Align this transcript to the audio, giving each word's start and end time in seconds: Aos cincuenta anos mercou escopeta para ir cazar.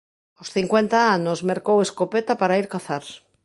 Aos 0.37 0.49
cincuenta 0.57 0.97
anos 1.17 1.39
mercou 1.51 1.77
escopeta 1.81 2.33
para 2.41 2.57
ir 2.61 2.67
cazar. 2.73 3.03